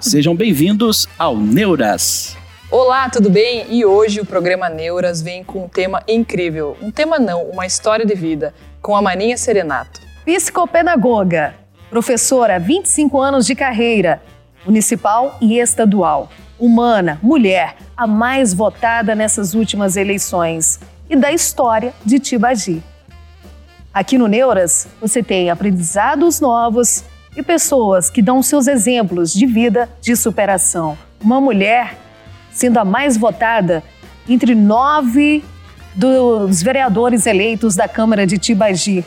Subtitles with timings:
[0.00, 2.36] Sejam bem-vindos ao Neuras.
[2.70, 3.66] Olá, tudo bem?
[3.68, 6.76] E hoje o programa Neuras vem com um tema incrível.
[6.80, 10.00] Um tema não, uma história de vida, com a Maninha Serenato.
[10.24, 11.56] Psicopedagoga,
[11.90, 14.22] professora, 25 anos de carreira,
[14.64, 16.30] municipal e estadual.
[16.60, 20.78] Humana, mulher, a mais votada nessas últimas eleições.
[21.10, 22.80] E da história de Tibagi.
[23.92, 27.02] Aqui no Neuras, você tem aprendizados novos
[27.38, 30.98] e pessoas que dão seus exemplos de vida de superação.
[31.20, 31.96] Uma mulher
[32.50, 33.80] sendo a mais votada
[34.28, 35.44] entre nove
[35.94, 39.04] dos vereadores eleitos da Câmara de Tibagi.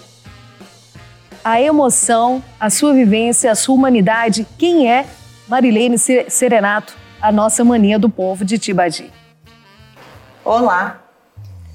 [1.44, 4.48] A emoção, a sua vivência, a sua humanidade.
[4.58, 5.06] Quem é
[5.50, 9.12] Marilene Serenato, a nossa mania do povo de Tibagi?
[10.46, 11.04] Olá,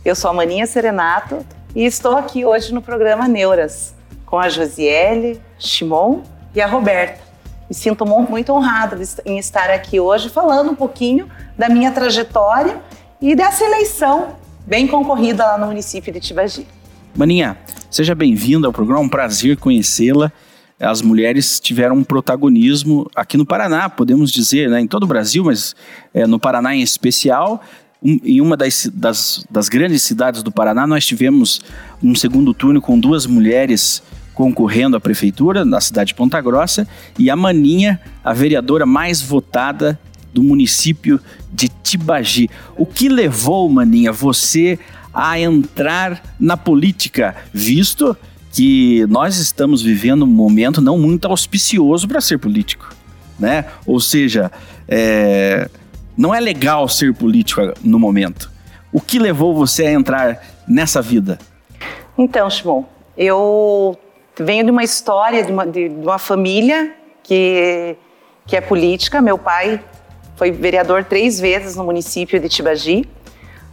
[0.03, 5.41] eu sou a Maninha Serenato, e estou aqui hoje no programa Neuras com a Josiele,
[5.59, 6.23] Shimon
[6.57, 7.21] e a Roberta.
[7.69, 12.81] Me sinto muito honrada em estar aqui hoje falando um pouquinho da minha trajetória
[13.21, 16.67] e dessa eleição bem concorrida lá no município de Tibagi.
[17.15, 17.59] Maninha,
[17.91, 20.33] seja bem-vinda ao programa, um prazer conhecê-la.
[20.81, 25.45] As mulheres tiveram um protagonismo aqui no Paraná, podemos dizer, né, em todo o Brasil,
[25.45, 25.75] mas
[26.15, 27.63] é, no Paraná em especial
[28.03, 31.61] um, em uma das, das, das grandes cidades do Paraná, nós tivemos
[32.03, 34.03] um segundo turno com duas mulheres
[34.37, 36.87] concorrendo à prefeitura na cidade de Ponta Grossa
[37.19, 39.99] e a Maninha, a vereadora mais votada
[40.31, 41.19] do município
[41.51, 42.51] de Tibagi.
[42.77, 44.79] O que levou, Maninha, você
[45.13, 48.15] a entrar na política, visto
[48.53, 52.95] que nós estamos vivendo um momento não muito auspicioso para ser político,
[53.41, 53.65] né?
[53.87, 54.53] Ou seja,
[54.87, 55.71] é,
[56.15, 58.51] não é legal ser político no momento.
[58.93, 61.39] O que levou você a entrar nessa vida?
[62.19, 62.85] Então, Shimon,
[63.17, 63.99] eu
[64.39, 67.97] venho de uma história de uma, de, de uma família que,
[68.47, 69.21] que é política.
[69.21, 69.83] Meu pai
[70.37, 73.09] foi vereador três vezes no município de Tibagi.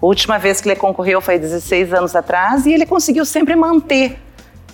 [0.01, 4.19] A última vez que ele concorreu foi 16 anos atrás e ele conseguiu sempre manter,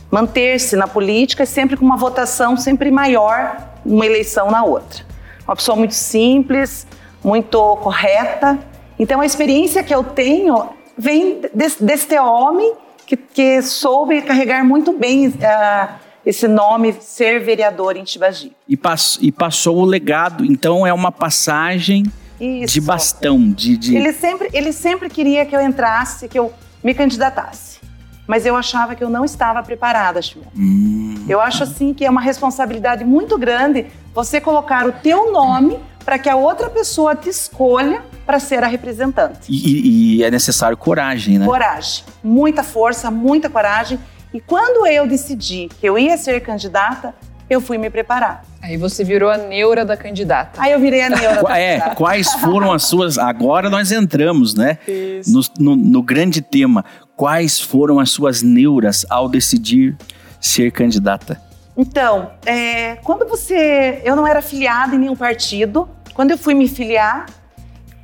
[0.09, 5.05] manter-se na política, sempre com uma votação sempre maior uma eleição na outra.
[5.47, 6.85] Uma pessoa muito simples,
[7.23, 8.59] muito correta.
[8.97, 12.73] Então a experiência que eu tenho vem desse, deste homem
[13.09, 15.89] que, que, soube carregar muito bem uh,
[16.23, 18.55] esse nome, ser vereador em Tibagi.
[18.67, 22.05] E, pass, e passou o legado, então é uma passagem
[22.39, 22.75] Isso.
[22.75, 23.51] de bastão.
[23.51, 23.95] De, de...
[23.95, 26.53] Ele, sempre, ele sempre queria que eu entrasse, que eu
[26.83, 27.79] me candidatasse.
[28.27, 30.45] Mas eu achava que eu não estava preparada, Shimon.
[30.55, 31.25] Hum.
[31.27, 36.17] Eu acho assim que é uma responsabilidade muito grande você colocar o teu nome para
[36.17, 39.39] que a outra pessoa te escolha para ser a representante.
[39.49, 41.45] E, e, é necessário coragem, né?
[41.45, 43.99] Coragem, muita força, muita coragem.
[44.33, 47.13] E quando eu decidi que eu ia ser candidata,
[47.49, 48.45] eu fui me preparar.
[48.61, 50.61] Aí você virou a neura da candidata.
[50.61, 51.95] Aí eu virei a neura da é, candidata.
[51.95, 53.17] Quais foram as suas.
[53.17, 54.77] Agora nós entramos, né?
[55.25, 56.85] No, no, no grande tema.
[57.15, 59.97] Quais foram as suas neuras ao decidir
[60.39, 61.48] ser candidata?
[61.81, 64.01] Então, é, quando você.
[64.03, 67.27] Eu não era filiada em nenhum partido, quando eu fui me filiar,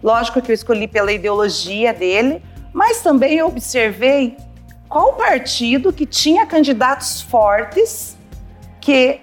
[0.02, 2.42] lógico que eu escolhi pela ideologia dele,
[2.72, 4.38] mas também eu observei
[4.88, 8.16] qual partido que tinha candidatos fortes
[8.80, 9.20] que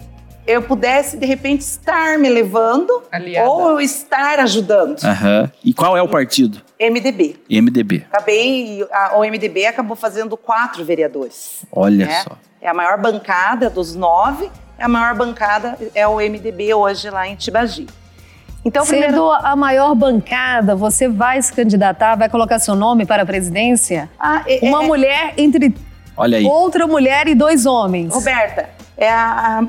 [0.47, 3.49] eu pudesse, de repente, estar me levando Aliada.
[3.49, 5.03] ou eu estar ajudando.
[5.03, 5.51] Uhum.
[5.65, 6.61] E qual é o partido?
[6.81, 7.37] MDB.
[7.49, 8.05] MDB.
[8.11, 11.65] Acabei, a, o MDB acabou fazendo quatro vereadores.
[11.71, 12.23] Olha né?
[12.23, 12.37] só.
[12.61, 17.37] É a maior bancada dos nove, a maior bancada é o MDB hoje lá em
[17.37, 17.87] Tibagi.
[18.65, 19.31] Então, Sendo primeiro...
[19.31, 24.09] a maior bancada, você vai se candidatar, vai colocar seu nome para a presidência?
[24.19, 25.75] Ah, é, Uma é, mulher entre
[26.17, 26.45] Olha aí.
[26.45, 28.15] outra mulher e dois homens.
[28.15, 29.11] Roberta, é,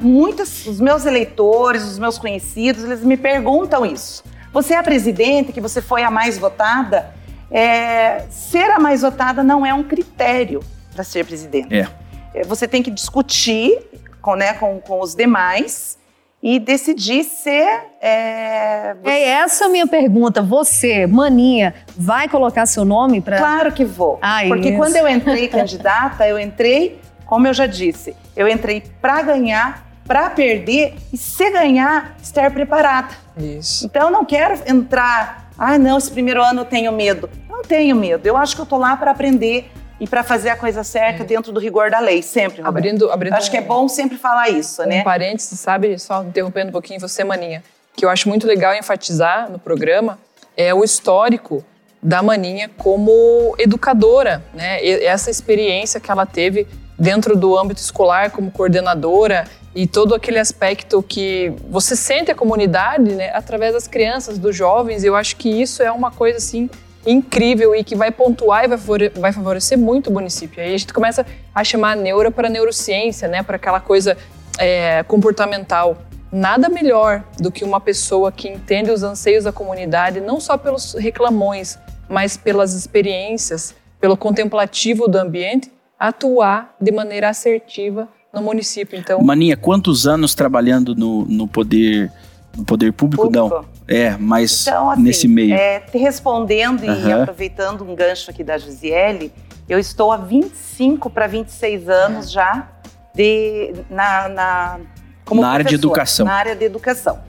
[0.02, 4.24] muitos, os meus eleitores, os meus conhecidos, eles me perguntam isso.
[4.52, 7.14] Você é a presidente, que você foi a mais votada?
[7.50, 10.62] É, ser a mais votada não é um critério
[10.94, 11.74] para ser presidente.
[11.74, 11.88] É.
[12.34, 12.44] é.
[12.44, 13.80] Você tem que discutir
[14.22, 15.98] com, né, com, com os demais
[16.42, 17.82] e decidir ser.
[18.02, 19.10] É, você...
[19.10, 20.42] é essa a minha pergunta.
[20.42, 23.38] Você, Maninha, vai colocar seu nome para.
[23.38, 24.20] Claro que vou.
[24.22, 24.78] Ah, porque isso.
[24.78, 30.30] quando eu entrei candidata, eu entrei, como eu já disse, eu entrei para ganhar, para
[30.30, 33.16] perder e se ganhar, estar preparada.
[33.38, 33.86] Isso.
[33.86, 35.50] Então eu não quero entrar.
[35.58, 37.30] Ah, não, esse primeiro ano eu tenho medo.
[37.50, 38.26] Não tenho medo.
[38.26, 41.26] Eu acho que eu tô lá para aprender e para fazer a coisa certa é.
[41.26, 42.62] dentro do rigor da lei, sempre.
[42.64, 45.04] Abrindo, abrindo acho um, que é bom sempre falar isso, um né?
[45.04, 45.98] parênteses, sabe?
[45.98, 47.64] Só interrompendo um pouquinho você, Maninha,
[47.96, 50.20] que eu acho muito legal enfatizar no programa
[50.58, 51.64] é o histórico
[52.02, 54.84] da Maninha como educadora, né?
[54.84, 56.68] E essa experiência que ela teve
[56.98, 59.46] dentro do âmbito escolar como coordenadora
[59.76, 65.04] e todo aquele aspecto que você sente a comunidade, né, através das crianças, dos jovens.
[65.04, 66.70] Eu acho que isso é uma coisa assim
[67.06, 70.64] incrível e que vai pontuar e vai, vai favorecer muito o município.
[70.64, 74.16] Aí a gente começa a chamar a neura para neurociência, né, para aquela coisa
[74.58, 75.98] é, comportamental.
[76.32, 80.94] Nada melhor do que uma pessoa que entende os anseios da comunidade, não só pelos
[80.94, 81.78] reclamões,
[82.10, 85.72] mas pelas experiências, pelo contemplativo do ambiente,
[86.08, 89.00] atuar de maneira assertiva no município.
[89.00, 92.12] Então, Maninha, quantos anos trabalhando no, no poder
[92.56, 93.50] no poder público, público.
[93.50, 93.66] não?
[93.88, 95.54] É, mas então, assim, nesse meio.
[95.54, 97.08] É, te respondendo uhum.
[97.08, 99.32] e aproveitando um gancho aqui da Gisele,
[99.68, 102.68] eu estou há 25 para 26 anos já
[103.16, 104.80] de, na, na,
[105.26, 106.26] como na área de educação.
[106.26, 107.20] Na área de educação.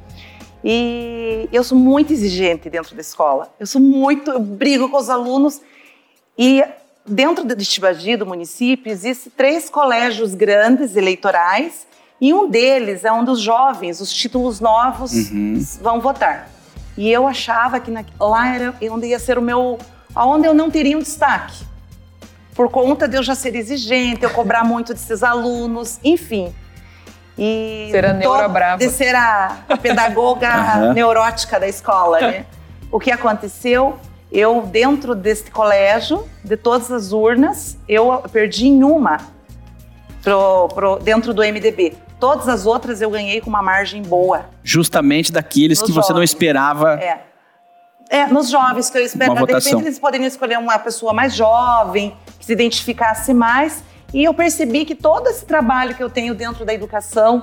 [0.62, 3.54] E eu sou muito exigente dentro da escola.
[3.58, 5.60] Eu sou muito, eu brigo com os alunos.
[6.36, 6.62] E
[7.06, 11.86] dentro de Tibagi, do município, existem três colégios grandes eleitorais.
[12.20, 15.62] E um deles é onde os jovens, os títulos novos, uhum.
[15.80, 16.48] vão votar.
[16.96, 19.78] E eu achava que na, lá era onde ia ser o meu.
[20.14, 21.64] aonde eu não teria um destaque.
[22.54, 26.54] Por conta de eu já ser exigente, eu cobrar muito desses alunos, enfim.
[27.36, 28.78] E ser a neura brava.
[28.78, 30.92] De ser a, a pedagoga uhum.
[30.92, 32.46] neurótica da escola, né?
[32.92, 33.98] O que aconteceu?
[34.30, 39.20] Eu, dentro deste colégio, de todas as urnas, eu perdi em uma
[40.22, 41.94] pro, pro, dentro do MDB.
[42.18, 44.46] Todas as outras eu ganhei com uma margem boa.
[44.62, 46.06] Justamente daqueles nos que jovens.
[46.06, 46.94] você não esperava.
[46.94, 47.20] É.
[48.10, 49.46] É, nos jovens que eu esperava.
[49.46, 53.82] De repente eles poderiam escolher uma pessoa mais jovem, que se identificasse mais.
[54.12, 57.42] E eu percebi que todo esse trabalho que eu tenho dentro da educação,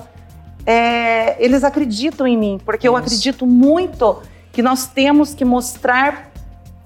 [0.65, 2.95] é, eles acreditam em mim, porque Isso.
[2.95, 6.30] eu acredito muito que nós temos que mostrar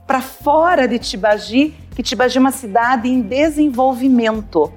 [0.06, 4.72] para fora de Tibagi que Tibagi é uma cidade em desenvolvimento.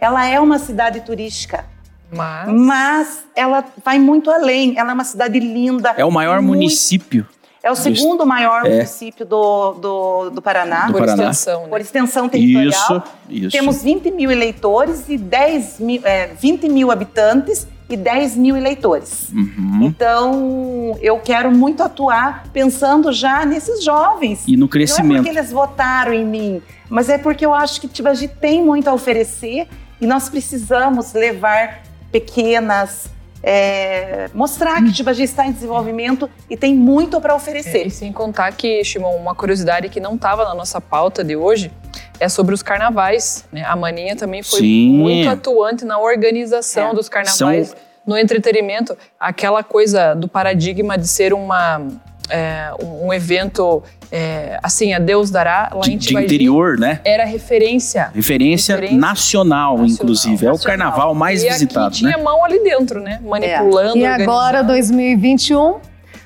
[0.00, 1.66] Ela é uma cidade turística.
[2.10, 2.48] Mas...
[2.48, 4.78] mas ela vai muito além.
[4.78, 5.94] Ela é uma cidade linda.
[5.96, 6.58] É o maior muito...
[6.58, 7.26] município
[7.62, 8.70] é o segundo maior é.
[8.70, 10.86] município do, do, do Paraná.
[10.86, 11.30] Do por Paraná.
[11.30, 11.68] extensão, né?
[11.68, 12.68] Por extensão territorial.
[12.68, 13.50] Isso, isso.
[13.50, 19.28] Temos 20 mil eleitores e 10 mil, é, 20 mil habitantes e 10 mil eleitores.
[19.32, 19.80] Uhum.
[19.82, 24.44] Então, eu quero muito atuar pensando já nesses jovens.
[24.46, 25.08] E no crescimento.
[25.08, 28.64] Não é porque eles votaram em mim, mas é porque eu acho que Tibagi tem
[28.64, 29.68] muito a oferecer
[30.00, 33.10] e nós precisamos levar pequenas
[33.42, 37.78] é, mostrar que Tibagi está em desenvolvimento e tem muito para oferecer.
[37.78, 41.34] É, e sem contar que, Shimon, uma curiosidade que não estava na nossa pauta de
[41.34, 41.72] hoje
[42.20, 43.44] é sobre os carnavais.
[43.50, 43.64] Né?
[43.64, 44.96] A Maninha também foi Sim.
[44.96, 46.94] muito atuante na organização é.
[46.94, 47.78] dos carnavais, São...
[48.06, 48.96] no entretenimento.
[49.18, 51.84] Aquela coisa do paradigma de ser uma,
[52.28, 57.00] é, um evento é, assim, a Deus dará, lá de, em de interior, né?
[57.04, 58.10] Era referência.
[58.14, 60.46] Referência, referência nacional, nacional, inclusive.
[60.46, 60.54] Nacional.
[60.54, 62.12] É o carnaval mais e visitado, aqui né?
[62.12, 63.20] tinha mão ali dentro, né?
[63.22, 64.00] Manipulando, é.
[64.00, 65.80] E agora, 2021?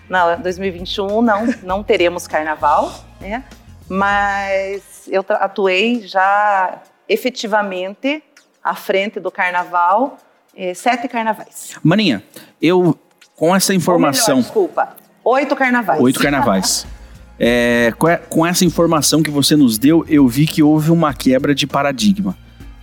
[0.08, 3.44] Não, 2021 não, não teremos carnaval, né?
[3.88, 8.22] Mas eu atuei já efetivamente
[8.62, 10.16] à frente do carnaval,
[10.56, 11.76] eh, sete carnavais.
[11.84, 12.22] Maninha,
[12.60, 12.98] eu
[13.36, 14.36] com essa informação.
[14.36, 14.96] Melhor, desculpa,
[15.26, 16.00] oito carnavais.
[16.00, 16.86] Oito carnavais.
[17.38, 17.92] É,
[18.30, 22.34] com essa informação que você nos deu, eu vi que houve uma quebra de paradigma.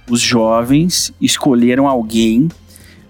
[0.08, 2.50] Os jovens escolheram alguém,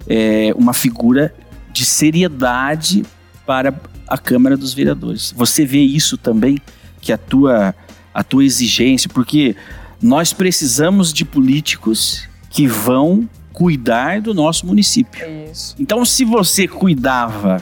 [0.07, 1.35] é, uma figura
[1.73, 3.03] de seriedade
[3.45, 3.73] para
[4.07, 5.33] a Câmara dos Vereadores.
[5.35, 6.57] Você vê isso também,
[7.01, 7.75] que a tua,
[8.13, 9.53] a tua exigência, porque
[10.01, 15.25] nós precisamos de políticos que vão cuidar do nosso município.
[15.25, 15.75] É isso.
[15.77, 17.61] Então, se você cuidava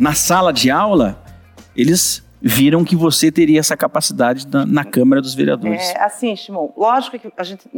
[0.00, 1.22] na sala de aula,
[1.76, 5.90] eles viram que você teria essa capacidade na, na Câmara dos Vereadores.
[5.90, 7.68] É, assim, Shimon, lógico que a gente,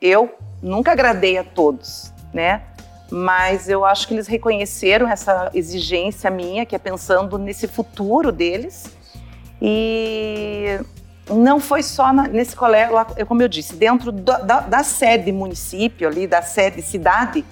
[0.00, 2.62] eu nunca agradei a todos, né?
[3.10, 8.86] Mas eu acho que eles reconheceram essa exigência minha, que é pensando nesse futuro deles.
[9.60, 10.80] E
[11.28, 15.30] não foi só na, nesse colégio, lá, como eu disse, dentro da, da, da, sede
[15.30, 17.44] município ali, da sede cidade,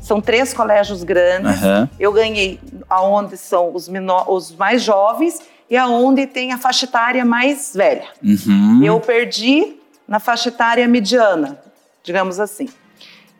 [0.00, 1.62] são três colégios grandes.
[1.62, 1.88] Uhum.
[2.00, 7.24] Eu ganhei aonde são os, menor, os mais jovens e aonde tem a faixa etária
[7.24, 8.08] mais velha.
[8.22, 8.82] Uhum.
[8.84, 9.76] Eu perdi
[10.06, 11.60] na faixa etária mediana,
[12.02, 12.68] digamos assim.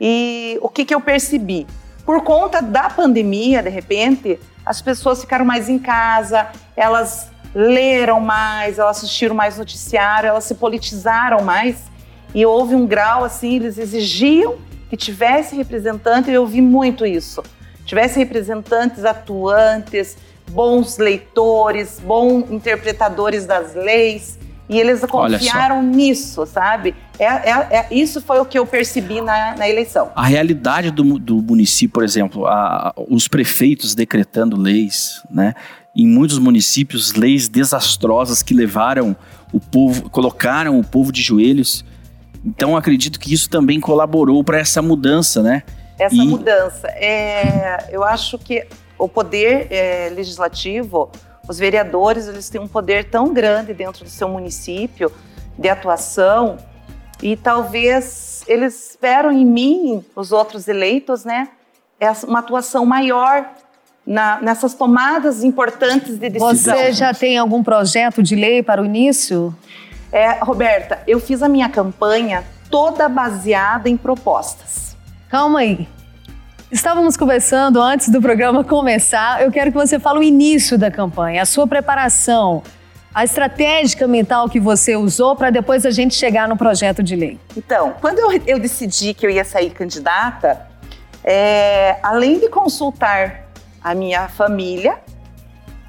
[0.01, 1.67] E o que, que eu percebi?
[2.05, 8.79] Por conta da pandemia, de repente, as pessoas ficaram mais em casa, elas leram mais,
[8.79, 11.91] elas assistiram mais noticiário, elas se politizaram mais.
[12.35, 14.57] E houve um grau assim, eles exigiam
[14.91, 17.43] que tivesse representante, e eu vi muito isso.
[17.87, 20.17] Tivesse representantes atuantes,
[20.51, 24.39] bons leitores, bons interpretadores das leis.
[24.69, 26.93] E eles confiaram nisso, sabe?
[27.19, 30.11] É, é, é, isso foi o que eu percebi na, na eleição.
[30.17, 35.55] A realidade do, do município, por exemplo, a, os prefeitos decretando leis, né?
[35.95, 39.17] Em muitos municípios, leis desastrosas que levaram
[39.53, 41.85] o povo, colocaram o povo de joelhos.
[42.45, 45.63] Então, acredito que isso também colaborou para essa mudança, né?
[45.99, 46.27] Essa e...
[46.27, 46.89] mudança.
[46.89, 48.67] É, eu acho que
[48.99, 51.11] o poder é, legislativo,
[51.49, 55.13] os vereadores, eles têm um poder tão grande dentro do seu município
[55.59, 56.59] de atuação
[57.23, 61.49] e talvez eles esperam em mim, os outros eleitos, né,
[62.27, 63.49] uma atuação maior
[64.07, 66.55] na, nessas tomadas importantes de decisão.
[66.55, 69.55] Você já tem algum projeto de lei para o início?
[70.13, 74.86] É, Roberta, eu fiz a minha campanha toda baseada em propostas.
[75.29, 75.89] Calma aí.
[76.71, 79.43] Estávamos conversando antes do programa começar.
[79.43, 82.63] Eu quero que você fale o início da campanha, a sua preparação,
[83.13, 87.41] a estratégia mental que você usou para depois a gente chegar no projeto de lei.
[87.57, 90.69] Então, quando eu, eu decidi que eu ia sair candidata,
[91.25, 93.47] é, além de consultar
[93.83, 95.01] a minha família,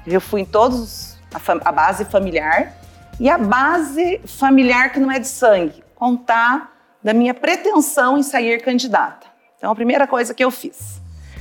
[0.04, 2.72] eu fui em todos a, a base familiar
[3.20, 6.72] e a base familiar que não é de sangue, contar
[7.04, 9.27] da minha pretensão em sair candidata.
[9.58, 11.00] Então, a primeira coisa que eu fiz.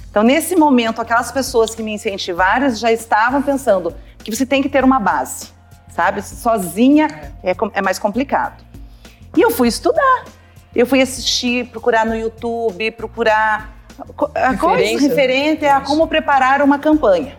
[0.10, 4.70] Então, nesse momento, aquelas pessoas que me incentivaram já estavam pensando que você tem que
[4.70, 5.52] ter uma base,
[5.94, 6.22] sabe?
[6.24, 7.08] Sozinha
[7.44, 8.66] é, é mais complicado.
[9.36, 10.26] E eu fui estudar.
[10.76, 13.76] Eu fui assistir, procurar no YouTube, procurar
[14.36, 17.38] a coisa referente a como preparar uma campanha.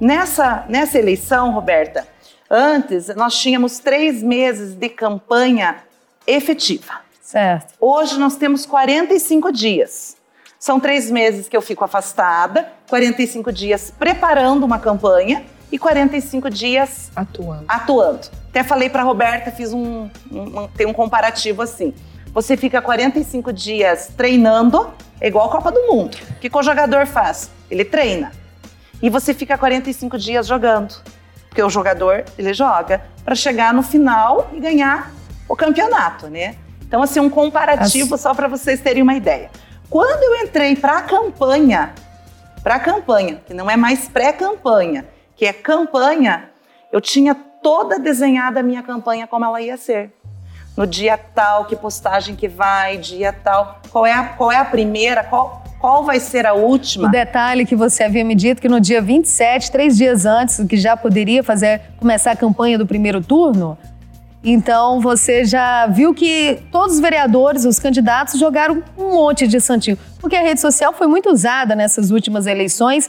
[0.00, 2.06] Nessa, nessa eleição, Roberta,
[2.48, 5.78] antes nós tínhamos três meses de campanha
[6.26, 7.07] efetiva.
[7.28, 7.74] Certo.
[7.78, 10.16] Hoje nós temos 45 dias.
[10.58, 17.10] São três meses que eu fico afastada, 45 dias preparando uma campanha e 45 dias
[17.14, 17.66] atuando.
[17.68, 18.28] atuando.
[18.48, 21.92] Até falei para Roberta, fiz um, um, tem um comparativo assim.
[22.32, 26.16] Você fica 45 dias treinando, é igual a Copa do Mundo.
[26.30, 27.50] O que o jogador faz?
[27.70, 28.32] Ele treina.
[29.02, 30.94] E você fica 45 dias jogando.
[31.50, 35.12] Porque o jogador, ele joga para chegar no final e ganhar
[35.46, 36.56] o campeonato, né?
[36.88, 38.20] Então, assim, um comparativo As...
[38.22, 39.50] só para vocês terem uma ideia.
[39.90, 41.92] Quando eu entrei para a campanha,
[42.62, 46.50] para a campanha, que não é mais pré-campanha, que é campanha,
[46.90, 50.10] eu tinha toda desenhada a minha campanha como ela ia ser.
[50.74, 54.64] No dia tal, que postagem que vai, dia tal, qual é a, qual é a
[54.64, 57.08] primeira, qual, qual vai ser a última?
[57.08, 60.76] O detalhe que você havia me dito que no dia 27, três dias antes, que
[60.78, 63.76] já poderia fazer começar a campanha do primeiro turno,
[64.42, 69.98] então você já viu que todos os vereadores, os candidatos, jogaram um monte de santinho.
[70.20, 73.08] Porque a rede social foi muito usada nessas últimas eleições.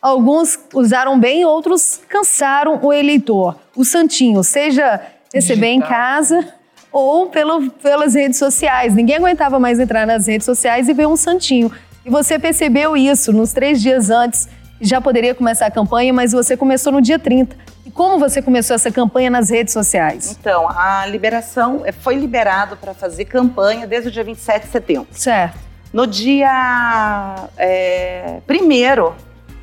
[0.00, 3.56] Alguns usaram bem, outros cansaram o eleitor.
[3.76, 5.00] O santinho, seja
[5.32, 5.86] receber Digital.
[5.86, 6.54] em casa
[6.90, 8.94] ou pelo, pelas redes sociais.
[8.94, 11.70] Ninguém aguentava mais entrar nas redes sociais e ver um santinho.
[12.06, 14.48] E você percebeu isso nos três dias antes.
[14.80, 17.56] Já poderia começar a campanha, mas você começou no dia 30.
[17.86, 20.36] E como você começou essa campanha nas redes sociais?
[20.40, 25.08] Então, a liberação eh, foi liberado para fazer campanha desde o dia 27 de setembro.
[25.10, 25.58] Certo.
[25.92, 29.12] No dia é, eh, 1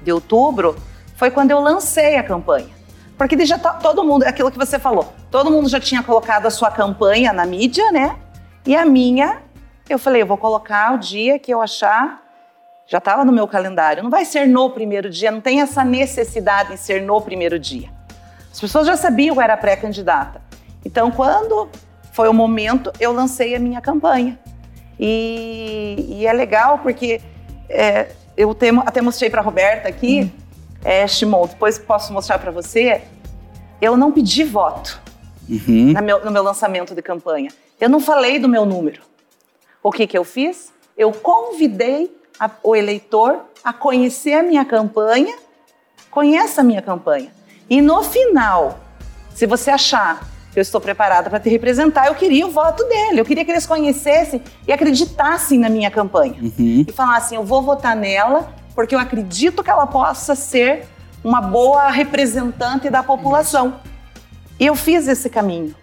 [0.04, 0.76] de outubro
[1.16, 2.70] foi quando eu lancei a campanha.
[3.18, 6.46] Porque já tá, todo mundo, é aquilo que você falou, todo mundo já tinha colocado
[6.46, 8.16] a sua campanha na mídia, né?
[8.66, 9.42] E a minha,
[9.90, 12.22] eu falei, eu vou colocar o dia que eu achar,
[12.88, 14.04] já estava no meu calendário.
[14.04, 17.90] Não vai ser no primeiro dia, não tem essa necessidade em ser no primeiro dia.
[18.52, 20.42] As pessoas já sabiam que eu era pré-candidata.
[20.86, 21.70] Então, quando
[22.12, 24.38] foi o momento, eu lancei a minha campanha.
[25.00, 27.22] E, e é legal porque
[27.70, 28.56] é, eu
[28.86, 30.40] até mostrei para a Roberta aqui, hum.
[30.84, 33.02] é, Shimon, depois posso mostrar para você.
[33.82, 35.02] Eu não pedi voto
[35.50, 35.94] uhum.
[36.04, 37.52] meu, no meu lançamento de campanha.
[37.80, 39.02] Eu não falei do meu número.
[39.82, 40.72] O que, que eu fiz?
[40.96, 45.36] Eu convidei a, o eleitor a conhecer a minha campanha,
[46.10, 47.32] conheça a minha campanha.
[47.72, 48.82] E no final,
[49.34, 53.22] se você achar que eu estou preparada para te representar, eu queria o voto dele.
[53.22, 56.36] Eu queria que eles conhecessem e acreditassem na minha campanha.
[56.42, 56.84] Uhum.
[56.86, 60.86] E falassem, eu vou votar nela porque eu acredito que ela possa ser
[61.24, 63.80] uma boa representante da população.
[64.60, 65.74] E eu fiz esse caminho,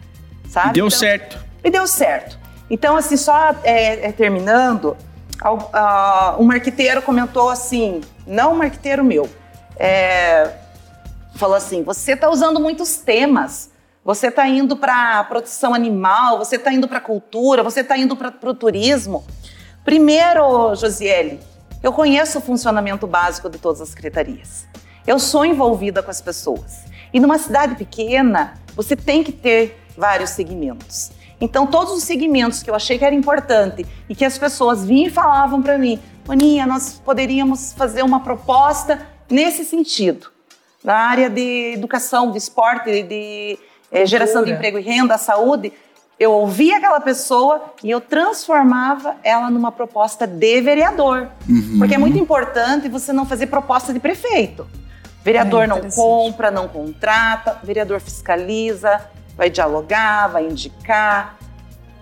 [0.47, 0.68] sabe?
[0.68, 1.38] E deu então, certo.
[1.64, 2.38] E deu certo.
[2.68, 4.95] Então, assim, só é, é, terminando,
[5.42, 9.26] uh, um marqueteiro comentou assim, não um marqueteiro meu,
[9.78, 10.50] é,
[11.38, 13.71] falou assim: você está usando muitos temas.
[14.04, 18.33] Você está indo para proteção animal, você está indo para cultura, você está indo para
[18.42, 19.23] o turismo.
[19.85, 21.40] Primeiro, Josiele,
[21.83, 24.66] eu conheço o funcionamento básico de todas as secretarias.
[25.07, 26.85] Eu sou envolvida com as pessoas.
[27.12, 31.11] E numa cidade pequena, você tem que ter vários segmentos.
[31.40, 35.09] Então, todos os segmentos que eu achei que era importante e que as pessoas vinham
[35.09, 40.30] e falavam para mim, Aninha, nós poderíamos fazer uma proposta nesse sentido,
[40.83, 43.59] na área de educação, de esporte, de, de
[43.91, 45.73] é, geração de emprego e renda, saúde.
[46.19, 51.29] Eu ouvia aquela pessoa e eu transformava ela numa proposta de vereador.
[51.49, 51.77] Uhum.
[51.79, 54.67] Porque é muito importante você não fazer proposta de prefeito.
[55.25, 59.01] Vereador é não compra, não contrata, vereador fiscaliza,
[59.37, 61.39] vai dialogar, vai indicar.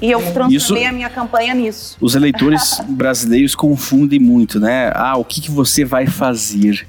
[0.00, 1.96] E eu transformei Isso, a minha campanha nisso.
[2.00, 4.92] Os eleitores brasileiros confundem muito, né?
[4.94, 6.86] Ah, o que, que você vai fazer?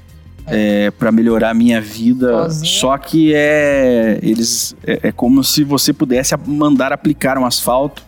[0.50, 2.44] É, para melhorar a minha vida.
[2.44, 2.66] Sozinho.
[2.66, 8.02] Só que é eles é, é, como se você pudesse mandar aplicar um asfalto,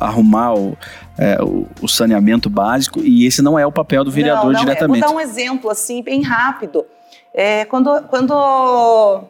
[0.00, 0.76] arrumar o,
[1.16, 4.60] é, o, o, saneamento básico e esse não é o papel do vereador não, não
[4.60, 5.04] diretamente.
[5.04, 5.06] É.
[5.06, 6.84] Vou dar um exemplo assim bem rápido.
[7.32, 9.24] É, quando quando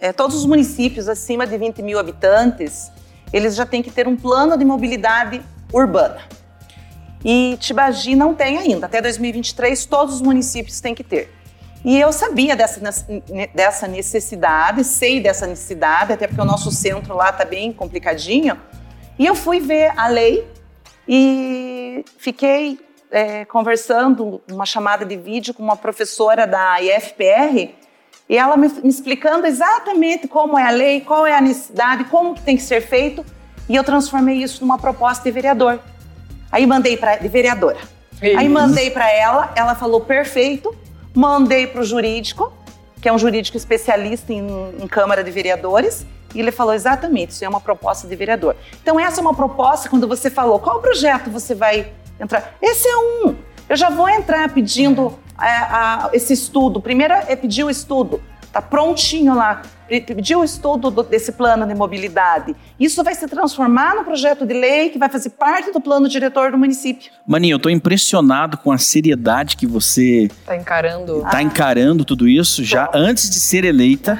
[0.00, 2.90] é, todos os municípios acima de 20 mil habitantes,
[3.32, 5.40] eles já têm que ter um plano de mobilidade
[5.72, 6.18] urbana.
[7.24, 8.86] E Tibagi não tem ainda.
[8.86, 11.30] Até 2023, todos os municípios têm que ter.
[11.84, 12.80] E eu sabia dessa,
[13.54, 18.58] dessa necessidade, sei dessa necessidade, até porque o nosso centro lá está bem complicadinho.
[19.18, 20.46] E eu fui ver a lei
[21.08, 22.78] e fiquei
[23.10, 27.74] é, conversando, uma chamada de vídeo com uma professora da IFPR,
[28.28, 32.34] e ela me, me, explicando exatamente como é a lei, qual é a necessidade, como
[32.34, 33.24] que tem que ser feito,
[33.68, 35.80] e eu transformei isso numa proposta de vereador.
[36.52, 37.78] Aí mandei para de vereadora.
[38.22, 38.38] Isso.
[38.38, 40.76] Aí mandei para ela, ela falou perfeito,
[41.14, 42.52] mandei para o jurídico,
[43.00, 44.46] que é um jurídico especialista em,
[44.78, 48.54] em Câmara de Vereadores, e ele falou exatamente, isso é uma proposta de vereador.
[48.82, 52.54] Então essa é uma proposta quando você falou, qual projeto você vai entrar?
[52.62, 53.34] Esse é um.
[53.68, 56.80] Eu já vou entrar pedindo é, a, esse estudo.
[56.80, 58.22] Primeiro é pedir o estudo.
[58.42, 59.62] Está prontinho lá.
[60.06, 62.54] Pedir o estudo do, desse plano de mobilidade.
[62.78, 66.52] Isso vai se transformar no projeto de lei que vai fazer parte do plano diretor
[66.52, 67.10] do município.
[67.26, 71.22] Maninho, eu estou impressionado com a seriedade que você está encarando.
[71.30, 74.18] Tá encarando tudo isso já antes de ser eleita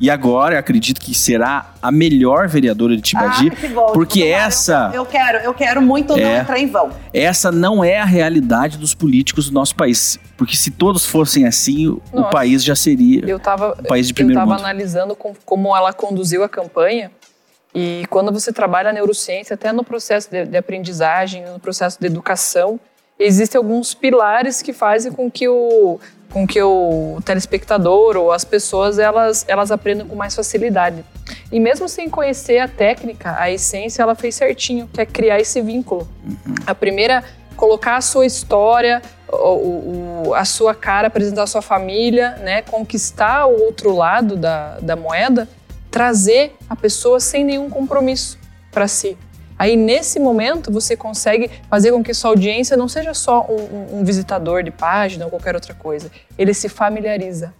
[0.00, 5.38] e agora, acredito que será a melhor vereadora de Tibagi, ah, porque essa eu, quero,
[5.38, 6.90] eu quero muito é, não entrar em vão.
[7.12, 12.00] Essa não é a realidade dos políticos do nosso país, porque se todos fossem assim,
[12.12, 14.52] Nossa, o país já seria eu tava, um país de primeiro eu mundo.
[14.52, 17.10] Eu estava analisando com, como ela conduziu a campanha
[17.74, 22.06] e quando você trabalha a neurociência, até no processo de, de aprendizagem, no processo de
[22.06, 22.80] educação,
[23.18, 26.00] existem alguns pilares que fazem com que o
[26.30, 31.04] com que o telespectador ou as pessoas elas, elas aprendam com mais facilidade.
[31.50, 35.60] E mesmo sem conhecer a técnica, a essência ela fez certinho, que é criar esse
[35.60, 36.08] vínculo.
[36.24, 36.54] Uhum.
[36.66, 37.24] A primeira,
[37.56, 43.46] colocar a sua história, o, o, a sua cara, apresentar a sua família, né, conquistar
[43.46, 45.48] o outro lado da, da moeda,
[45.90, 48.38] trazer a pessoa sem nenhum compromisso
[48.70, 49.16] para si.
[49.60, 54.04] Aí, nesse momento, você consegue fazer com que sua audiência não seja só um, um
[54.04, 56.10] visitador de página ou qualquer outra coisa.
[56.38, 57.52] Ele se familiariza.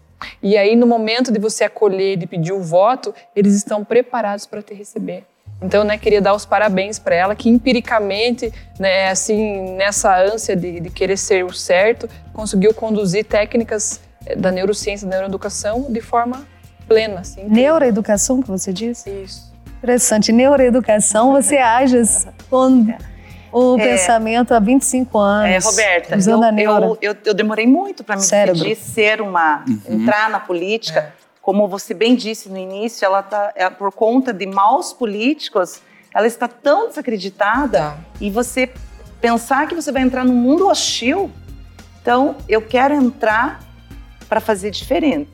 [0.42, 4.62] E aí, no momento de você acolher, de pedir o voto, eles estão preparados para
[4.62, 5.24] te receber.
[5.60, 10.80] Então, né, queria dar os parabéns para ela, que empiricamente, né, assim, nessa ânsia de,
[10.80, 16.48] de, querer ser o certo, conseguiu conduzir técnicas eh, da neurociência, da neuroeducação de forma
[16.88, 17.20] plena.
[17.20, 17.44] Assim.
[17.46, 19.10] Neuroeducação que você disse?
[19.10, 19.49] Isso.
[19.82, 20.30] Interessante.
[20.30, 21.96] Neuroeducação, você age
[22.50, 22.86] com
[23.50, 25.50] o é, pensamento há 25 anos.
[25.50, 26.98] É, Roberta, usando eu, a neuro.
[27.00, 28.62] Eu, eu, eu demorei muito para me Cérebro.
[28.62, 30.02] decidir ser uma, uhum.
[30.02, 31.00] entrar na política.
[31.00, 31.12] É.
[31.40, 35.80] Como você bem disse no início, ela tá, é, por conta de maus políticos,
[36.14, 37.98] ela está tão desacreditada tá.
[38.20, 38.70] e você
[39.18, 41.30] pensar que você vai entrar num mundo hostil.
[42.02, 43.60] Então, eu quero entrar
[44.28, 45.30] para fazer diferente.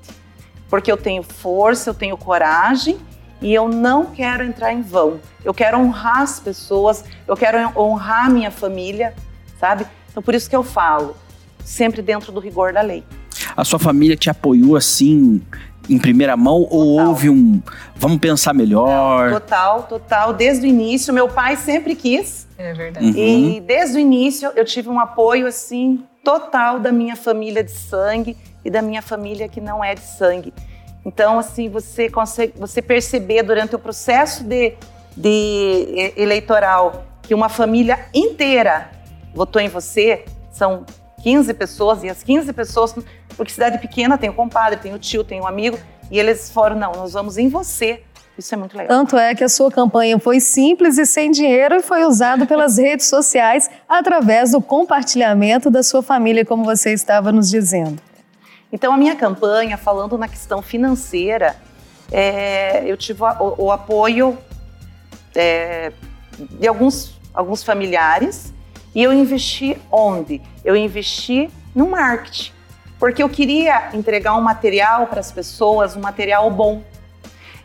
[0.71, 2.97] Porque eu tenho força, eu tenho coragem
[3.41, 5.21] e eu não quero entrar em vão.
[5.45, 9.15] Eu quero honrar as pessoas, eu quero honrar a minha família,
[9.59, 9.87] sabe?
[10.11, 11.17] Então por isso que eu falo,
[11.65, 13.05] sempre dentro do rigor da lei.
[13.57, 15.43] A sua família te apoiou assim
[15.89, 16.79] em primeira mão total.
[16.79, 17.63] ou houve um
[17.95, 19.31] vamos pensar melhor?
[19.31, 20.33] Não, total, total.
[20.33, 22.47] Desde o início, meu pai sempre quis.
[22.59, 23.07] É verdade.
[23.07, 23.13] Uhum.
[23.15, 28.37] E desde o início eu tive um apoio assim total da minha família de sangue
[28.65, 30.53] e da minha família que não é de sangue.
[31.07, 34.75] Então, assim, você consegue você perceber durante o processo de,
[35.17, 38.91] de eleitoral que uma família inteira
[39.33, 40.85] votou em você, são
[41.23, 42.93] 15 pessoas, e as 15 pessoas,
[43.37, 45.79] porque cidade pequena tem o compadre, tem o tio, tem o amigo,
[46.11, 48.03] e eles foram, não, nós vamos em você.
[48.37, 48.89] Isso é muito legal.
[48.89, 52.79] Tanto é que a sua campanha foi simples e sem dinheiro e foi usado pelas
[52.83, 58.03] redes sociais através do compartilhamento da sua família, como você estava nos dizendo.
[58.77, 61.57] Então, a minha campanha, falando na questão financeira,
[62.13, 64.37] é, eu tive o, o, apoio
[65.35, 65.95] é,
[66.39, 68.53] de alguns, alguns familiares
[68.95, 70.43] e eu investi onde?
[70.63, 72.53] Eu investi no marketing,
[72.99, 76.83] porque eu queria entregar um material para as pessoas, um material bom.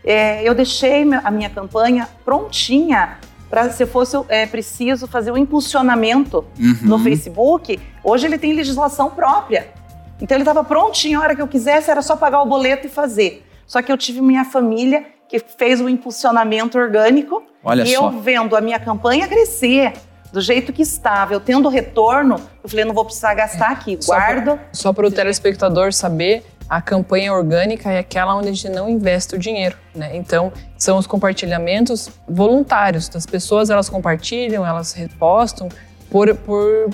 [0.06, 3.20] É, eu deixei a minha campanha prontinha
[3.50, 6.78] para se fosse é, preciso fazer um impulsionamento uhum.
[6.84, 7.78] no Facebook.
[8.02, 9.81] Hoje ele tem legislação própria.
[10.22, 12.90] Então ele estava prontinho, a hora que eu quisesse era só pagar o boleto e
[12.90, 13.46] fazer.
[13.66, 18.08] Só que eu tive minha família que fez o impulsionamento orgânico Olha e só.
[18.08, 19.94] eu vendo a minha campanha crescer,
[20.32, 23.74] do jeito que estava, eu tendo retorno, eu falei, não vou precisar gastar é.
[23.74, 24.60] aqui, guardo.
[24.72, 29.36] Só para o telespectador saber, a campanha orgânica é aquela onde a gente não investe
[29.36, 30.16] o dinheiro, né?
[30.16, 35.68] Então, são os compartilhamentos voluntários das pessoas, elas compartilham, elas repostam
[36.10, 36.90] por, por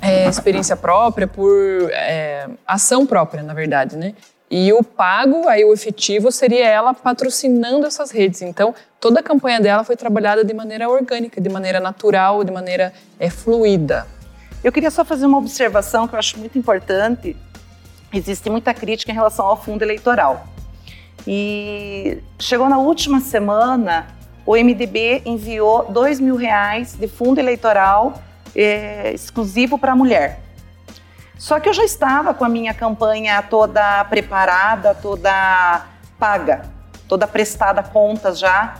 [0.00, 4.14] é, experiência própria, por é, ação própria, na verdade, né?
[4.48, 8.42] E o pago, aí o efetivo, seria ela patrocinando essas redes.
[8.42, 12.92] Então, toda a campanha dela foi trabalhada de maneira orgânica, de maneira natural, de maneira
[13.18, 14.06] é, fluida.
[14.62, 17.36] Eu queria só fazer uma observação que eu acho muito importante.
[18.12, 20.46] Existe muita crítica em relação ao fundo eleitoral.
[21.26, 24.06] E chegou na última semana,
[24.44, 28.22] o MDB enviou dois mil reais de fundo eleitoral
[28.56, 30.40] é, exclusivo para mulher.
[31.38, 35.86] Só que eu já estava com a minha campanha toda preparada, toda
[36.18, 36.62] paga,
[37.06, 38.76] toda prestada contas já.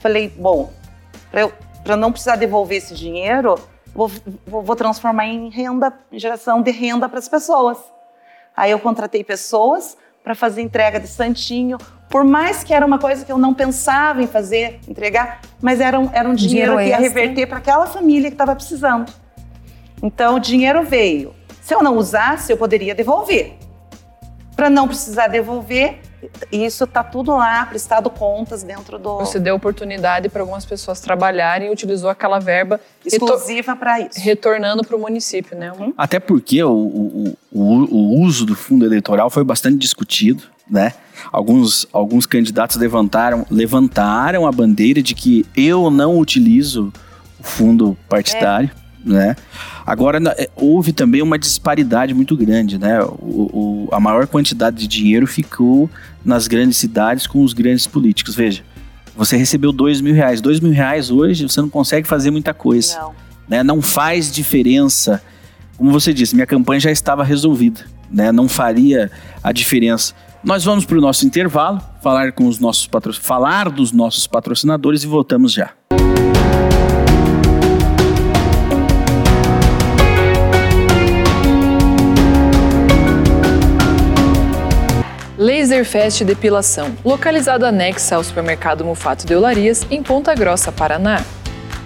[0.00, 0.72] Falei, bom,
[1.84, 3.56] para não precisar devolver esse dinheiro,
[3.94, 4.10] vou,
[4.46, 7.78] vou, vou transformar em renda, geração de renda para as pessoas.
[8.56, 13.24] Aí eu contratei pessoas para fazer entrega de santinho, por mais que era uma coisa
[13.24, 16.88] que eu não pensava em fazer, entregar, mas era um, era um dinheiro, dinheiro que
[16.90, 19.12] ia reverter para aquela família que estava precisando.
[20.02, 21.34] Então o dinheiro veio.
[21.60, 23.56] Se eu não usasse, eu poderia devolver.
[24.54, 26.00] Para não precisar devolver,
[26.50, 29.18] isso está tudo lá, prestado contas dentro do.
[29.18, 34.20] Você deu oportunidade para algumas pessoas trabalharem e utilizou aquela verba exclusiva para isso.
[34.20, 35.72] Retornando para o município, né?
[35.72, 35.92] Uhum.
[35.96, 40.92] Até porque o, o, o, o, uso do fundo eleitoral foi bastante discutido, né?
[41.30, 46.92] Alguns, alguns candidatos levantaram, levantaram a bandeira de que eu não utilizo
[47.38, 48.70] o fundo partidário.
[48.78, 49.36] É né?
[49.86, 53.02] Agora, é, houve também uma disparidade muito grande, né?
[53.02, 55.90] O, o, a maior quantidade de dinheiro ficou
[56.24, 58.34] nas grandes cidades com os grandes políticos.
[58.34, 58.62] Veja,
[59.16, 60.40] você recebeu dois mil reais.
[60.40, 62.98] Dois mil reais hoje você não consegue fazer muita coisa.
[62.98, 63.14] Não.
[63.48, 63.62] Né?
[63.62, 65.22] não faz diferença.
[65.76, 67.80] Como você disse, minha campanha já estava resolvida.
[68.10, 68.30] Né?
[68.30, 69.10] Não faria
[69.42, 70.14] a diferença.
[70.44, 73.12] Nós vamos para o nosso intervalo, falar com os nossos patro...
[73.12, 75.70] falar dos nossos patrocinadores e voltamos já.
[85.42, 91.20] Laserfest Depilação, localizado anexa ao supermercado Mufato de Olarias, em Ponta Grossa, Paraná.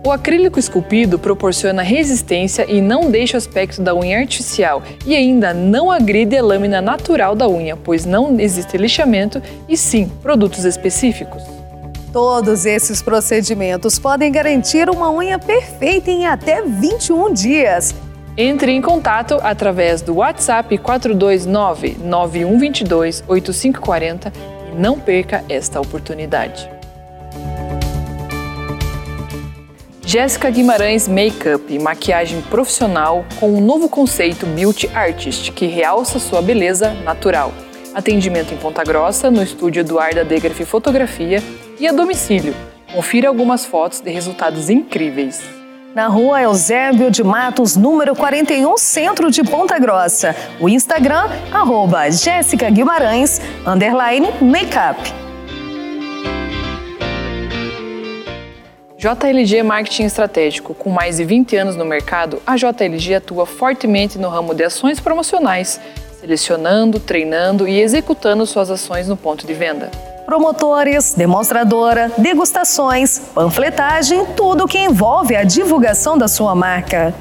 [0.04, 5.54] O acrílico esculpido proporciona resistência e não deixa o aspecto da unha artificial e ainda
[5.54, 11.42] não agride a lâmina natural da unha, pois não existe lixamento e sim produtos específicos.
[12.12, 17.94] Todos esses procedimentos podem garantir uma unha perfeita em até 21 dias.
[18.38, 24.30] Entre em contato através do WhatsApp 429 9122 8540
[24.70, 26.68] e não perca esta oportunidade.
[30.04, 36.92] Jéssica Guimarães Makeup, maquiagem profissional com um novo conceito Beauty Artist que realça sua beleza
[36.92, 37.52] natural.
[37.94, 41.42] Atendimento em Ponta Grossa, no estúdio Eduarda Degraf Fotografia
[41.80, 42.54] e a domicílio.
[42.92, 45.65] Confira algumas fotos de resultados incríveis.
[45.96, 50.36] Na rua Eusébio de Matos, número 41, centro de Ponta Grossa.
[50.60, 55.00] O Instagram, arroba Jéssica Guimarães, underline makeup.
[58.98, 60.74] JLG Marketing Estratégico.
[60.74, 65.00] Com mais de 20 anos no mercado, a JLG atua fortemente no ramo de ações
[65.00, 65.80] promocionais,
[66.20, 69.90] selecionando, treinando e executando suas ações no ponto de venda.
[70.26, 77.14] Promotores, demonstradora, degustações, panfletagem, tudo o que envolve a divulgação da sua marca.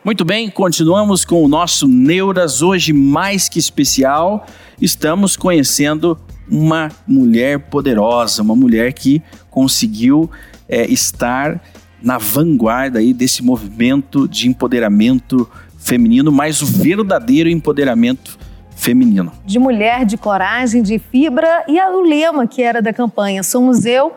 [0.06, 4.46] Muito bem, continuamos com o nosso Neuras, hoje mais que especial.
[4.80, 6.16] Estamos conhecendo
[6.48, 10.30] uma mulher poderosa, uma mulher que conseguiu
[10.70, 11.60] é, estar
[12.04, 18.38] na vanguarda aí desse movimento de empoderamento feminino, mas o verdadeiro empoderamento
[18.76, 19.32] feminino.
[19.44, 24.14] De mulher, de coragem, de fibra e o lema que era da campanha: Somos eu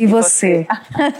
[0.00, 0.66] e você.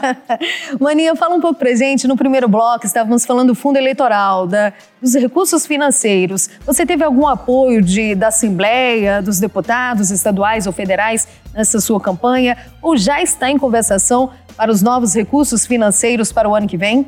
[0.80, 2.08] Maninha, fala um pouco pra gente.
[2.08, 6.48] No primeiro bloco, estávamos falando do fundo eleitoral, da, dos recursos financeiros.
[6.64, 12.56] Você teve algum apoio de, da Assembleia, dos deputados estaduais ou federais nessa sua campanha?
[12.80, 17.06] Ou já está em conversação para os novos recursos financeiros para o ano que vem?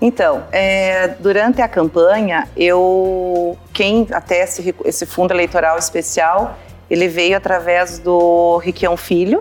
[0.00, 6.56] Então, é, durante a campanha, eu, quem até esse, esse fundo eleitoral especial,
[6.90, 9.40] ele veio através do Riquião Filho,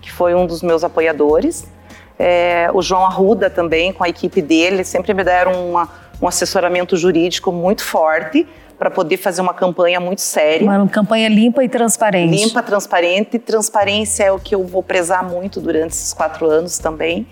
[0.00, 1.66] que foi um dos meus apoiadores.
[2.18, 5.88] É, o João Arruda também, com a equipe dele, sempre me deram uma,
[6.22, 8.46] um assessoramento jurídico muito forte
[8.78, 10.64] para poder fazer uma campanha muito séria.
[10.64, 12.30] Uma campanha limpa e transparente.
[12.30, 13.38] Limpa, transparente.
[13.38, 17.26] Transparência é o que eu vou prezar muito durante esses quatro anos também.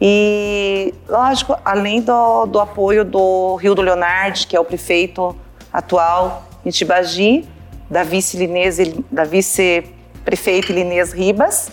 [0.00, 5.34] E, lógico, além do, do apoio do Rio do Leonardo, que é o prefeito
[5.72, 7.48] atual em Tibagi,
[7.90, 11.70] da vice-prefeita da vice Linês Ribas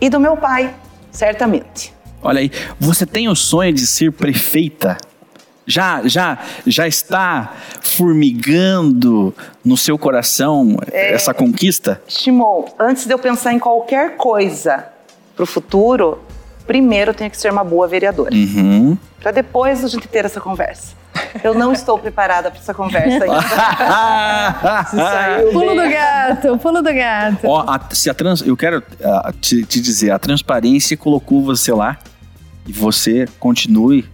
[0.00, 0.74] e do meu pai,
[1.12, 1.94] certamente.
[2.22, 4.96] Olha aí, você tem o sonho de ser prefeita?
[5.66, 12.02] Já, já, já está formigando no seu coração é, essa conquista?
[12.06, 14.86] Shimon, antes de eu pensar em qualquer coisa
[15.34, 16.20] para o futuro,
[16.66, 18.34] primeiro eu tenho que ser uma boa vereadora.
[18.34, 18.98] Uhum.
[19.20, 20.94] Para depois a gente ter essa conversa.
[21.42, 23.42] Eu não estou preparada para essa conversa ainda.
[25.52, 27.46] pulo do gato, pulo do gato.
[27.46, 31.72] Ó, a, se a trans, eu quero uh, te, te dizer, a transparência colocou você
[31.72, 31.98] lá
[32.66, 34.04] e você continue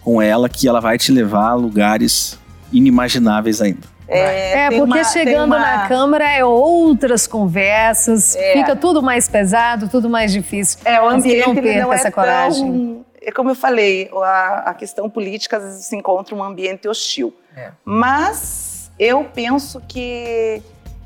[0.00, 2.38] com ela que ela vai te levar a lugares
[2.72, 3.96] inimagináveis ainda.
[4.08, 5.58] É, é porque uma, chegando uma...
[5.58, 8.52] na Câmara é outras conversas, é.
[8.52, 10.78] fica tudo mais pesado, tudo mais difícil.
[10.84, 12.64] É, o ambiente não perca não é essa coragem.
[12.64, 16.86] Tão é como eu falei, a, a, questão política às vezes se encontra um ambiente
[16.86, 17.34] hostil.
[17.56, 17.72] É.
[17.84, 20.62] Mas eu penso que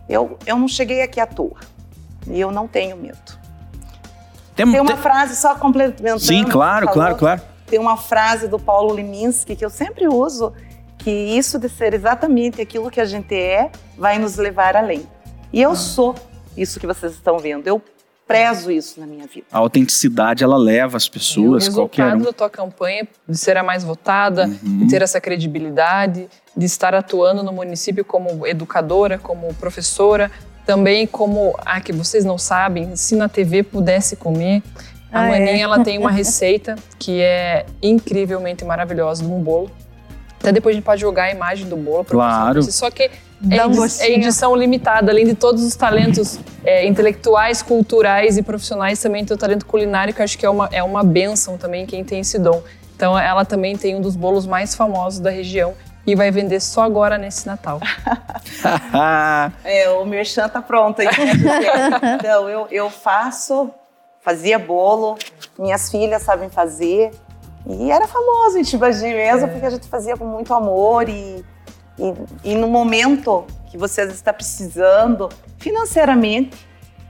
[0.07, 1.59] eu, eu não cheguei aqui à toa.
[2.27, 3.41] E eu não tenho medo.
[4.55, 4.97] Tem, tem uma tem...
[4.99, 6.21] frase só complementando.
[6.21, 7.43] Sim, claro, falou, claro, claro.
[7.67, 10.53] Tem uma frase do Paulo Liminski que eu sempre uso,
[10.99, 15.09] que isso de ser exatamente aquilo que a gente é vai nos levar além.
[15.51, 16.15] E eu sou
[16.55, 17.67] isso que vocês estão vendo.
[17.67, 17.83] Eu
[18.31, 19.47] prezo isso na minha vida.
[19.51, 22.21] A autenticidade, ela leva as pessoas, e o qualquer um.
[22.21, 24.79] da tua campanha de ser a mais votada, uhum.
[24.79, 30.31] de ter essa credibilidade, de estar atuando no município como educadora, como professora,
[30.65, 34.63] também como, ah, que vocês não sabem, se na TV pudesse comer.
[35.11, 35.29] A ah?
[35.29, 35.61] Maninha, é?
[35.61, 39.69] ela tem uma receita que é incrivelmente maravilhosa de um bolo.
[40.39, 42.05] Até depois a gente pode jogar a imagem do bolo.
[42.05, 42.63] Claro.
[42.63, 42.71] Você.
[42.71, 43.11] Só que
[43.49, 49.25] é, é edição limitada, além de todos os talentos é, intelectuais, culturais e profissionais, também
[49.25, 52.05] tem o talento culinário, que eu acho que é uma, é uma benção também quem
[52.05, 52.63] tem esse dom.
[52.95, 55.75] Então ela também tem um dos bolos mais famosos da região
[56.07, 57.81] e vai vender só agora nesse Natal.
[59.65, 61.09] é, o merchan tá pronto aí.
[62.19, 63.71] então, eu, eu faço,
[64.21, 65.17] fazia bolo,
[65.59, 67.11] minhas filhas sabem fazer.
[67.67, 69.47] E era famoso em Tibagi mesmo, é.
[69.47, 71.45] porque a gente fazia com muito amor e
[72.45, 76.67] e, e no momento que você está precisando, financeiramente,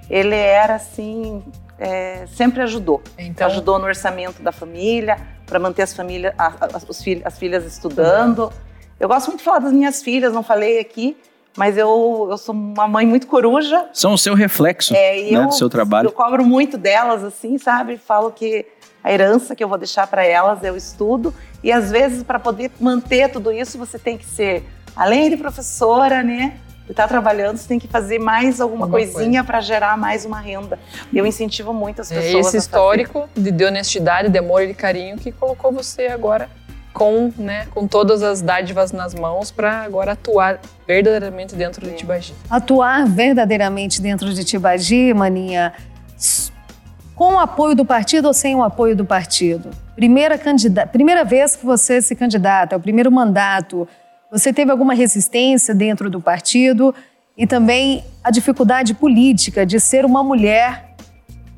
[0.08, 1.42] ele era assim,
[1.78, 3.02] é, sempre ajudou.
[3.18, 7.64] Então, ajudou no orçamento da família, para manter as famílias, as, as, filhas, as filhas
[7.64, 8.52] estudando.
[8.98, 11.16] Eu gosto muito de falar das minhas filhas, não falei aqui,
[11.56, 13.88] mas eu, eu sou uma mãe muito coruja.
[13.92, 16.06] São o seu reflexo É, e né, eu, do seu trabalho.
[16.06, 17.96] eu cobro muito delas, assim, sabe?
[17.96, 18.64] Falo que
[19.02, 21.34] a herança que eu vou deixar para elas é o estudo.
[21.62, 24.64] E às vezes, para poder manter tudo isso, você tem que ser,
[24.96, 26.54] além de professora, né?
[26.88, 30.40] E tá trabalhando, você tem que fazer mais alguma Alguma coisinha para gerar mais uma
[30.40, 30.76] renda.
[31.12, 32.32] E eu incentivo muito as É pessoas.
[32.34, 32.58] esse a fazer.
[32.58, 36.48] histórico de, de honestidade, de amor e de carinho que colocou você agora
[36.92, 42.34] com, né, com todas as dádivas nas mãos para agora atuar verdadeiramente dentro de Tibagi.
[42.50, 45.72] Atuar verdadeiramente dentro de Tibagi, Maninha,
[47.14, 49.70] com o apoio do partido ou sem o apoio do partido?
[49.94, 53.86] Primeira, candida primeira vez que você se candidata, é o primeiro mandato,
[54.30, 56.94] você teve alguma resistência dentro do partido
[57.36, 60.90] e também a dificuldade política de ser uma mulher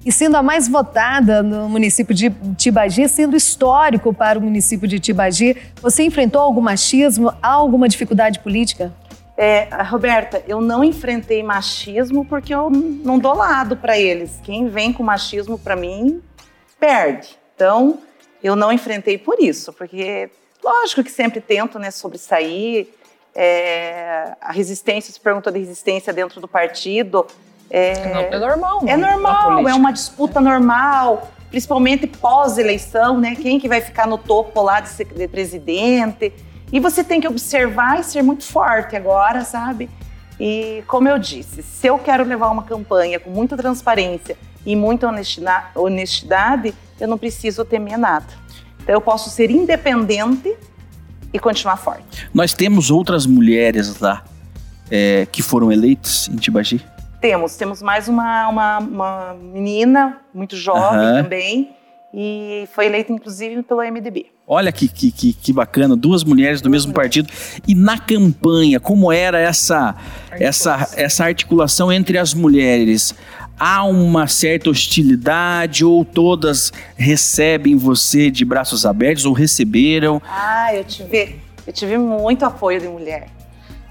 [0.04, 4.98] e sendo a mais votada no município de Tibagi, sendo histórico para o município de
[4.98, 8.92] Tibagi, você enfrentou algum machismo, alguma dificuldade política?
[9.36, 14.40] É, Roberta, eu não enfrentei machismo porque eu não dou lado para eles.
[14.42, 16.20] Quem vem com machismo para mim
[16.80, 17.38] perde.
[17.54, 18.00] Então,
[18.42, 20.30] eu não enfrentei por isso, porque
[20.62, 22.88] lógico que sempre tento, né, sobressair.
[23.34, 27.26] É, a resistência, se perguntou de resistência dentro do partido.
[27.70, 28.80] É, Não, é normal.
[28.86, 33.34] é né, normal, é uma disputa normal, principalmente pós-eleição, né?
[33.34, 36.30] Quem que vai ficar no topo lá de, ser- de presidente?
[36.70, 39.88] E você tem que observar e ser muito forte agora, sabe?
[40.38, 45.06] E como eu disse, se eu quero levar uma campanha com muita transparência e muita
[45.74, 48.26] honestidade, eu não preciso temer nada.
[48.82, 50.54] Então eu posso ser independente
[51.32, 52.28] e continuar forte.
[52.34, 54.24] Nós temos outras mulheres lá
[54.90, 56.84] é, que foram eleitas em Tibagi.
[57.20, 61.22] Temos, temos mais uma, uma, uma menina muito jovem Aham.
[61.22, 61.70] também
[62.12, 64.26] e foi eleita inclusive pelo MDB.
[64.46, 67.28] Olha que, que, que, que bacana, duas mulheres do mesmo partido.
[67.66, 69.94] E na campanha, como era essa,
[70.32, 73.14] essa, essa articulação entre as mulheres?
[73.64, 80.20] Há uma certa hostilidade ou todas recebem você de braços abertos ou receberam?
[80.26, 83.28] Ah, eu tive, eu tive muito apoio de mulher.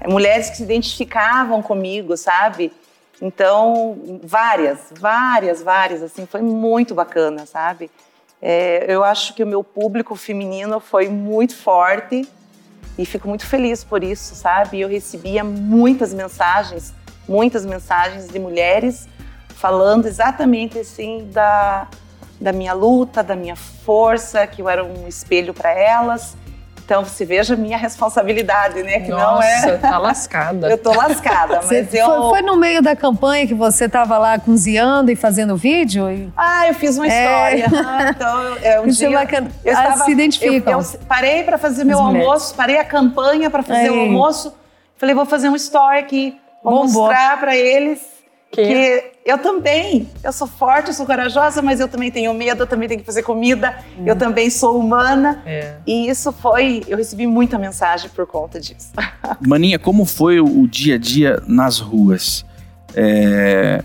[0.06, 2.70] Mulheres que se identificavam comigo, sabe?
[3.18, 7.90] Então, várias, várias, várias, assim, foi muito bacana, sabe?
[8.42, 12.28] É, eu acho que o meu público feminino foi muito forte
[12.98, 14.82] e fico muito feliz por isso, sabe?
[14.82, 16.92] Eu recebia muitas mensagens,
[17.26, 19.08] muitas mensagens de mulheres
[19.54, 21.86] falando exatamente assim da,
[22.40, 26.36] da minha luta, da minha força, que eu era um espelho para elas.
[26.84, 29.00] Então você veja a minha responsabilidade, né?
[29.00, 29.76] Que Nossa, não é.
[29.78, 30.68] tá lascada.
[30.68, 32.04] Eu tô lascada, Você- mas eu.
[32.06, 36.10] foi, foi no meio da campanha que você estava lá cozinhando e fazendo vídeo?
[36.10, 37.54] E- Ah, eu fiz uma É.
[37.60, 37.86] história.
[37.88, 39.50] Ah, então, eu- é, um Isso é dia bacana.
[39.64, 40.72] eu Ah, estava, se identificam.
[40.72, 42.26] Eu, eu parei para fazer meu mulheres.
[42.26, 44.52] almoço, parei a campanha para fazer o almoço.
[44.96, 47.04] Falei, vou fazer um story aqui, vou Bombou.
[47.06, 48.00] mostrar para eles
[48.52, 52.62] Que- que eu também, eu sou forte, eu sou corajosa, mas eu também tenho medo,
[52.62, 54.04] eu também tenho que fazer comida, Hum.
[54.06, 55.42] eu também sou humana.
[55.46, 55.76] É.
[55.86, 58.90] E isso foi, eu recebi muita mensagem por conta disso.
[59.40, 62.44] Maninha, como foi o, dia a dia nas ruas?
[62.94, 63.82] É,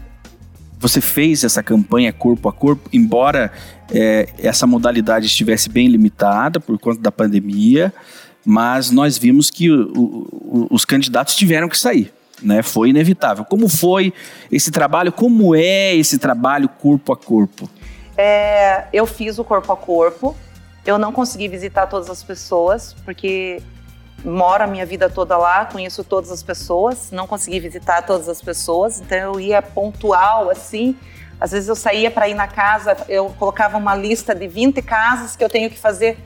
[0.79, 3.51] você fez essa campanha corpo a corpo, embora
[3.89, 7.93] é, essa modalidade estivesse bem limitada por conta da pandemia,
[8.45, 12.11] mas nós vimos que o- o- os candidatos tiveram que sair.
[12.41, 13.43] Né, foi inevitável.
[13.43, 14.13] Como foi
[14.51, 15.11] esse trabalho?
[15.11, 17.67] Como é esse trabalho corpo a corpo?
[18.15, 20.35] É, eu fiz o corpo a corpo.
[20.85, 23.61] Eu não consegui visitar todas as pessoas, porque
[24.23, 28.41] moro a minha vida toda lá, conheço todas as pessoas, não consegui visitar todas as
[28.41, 30.95] pessoas, então eu ia pontual, assim.
[31.39, 35.35] Às vezes eu saía para ir na casa, eu colocava uma lista de 20 casas
[35.35, 36.17] que eu tenho que fazer